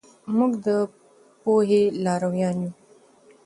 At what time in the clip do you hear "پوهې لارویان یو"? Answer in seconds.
1.41-2.71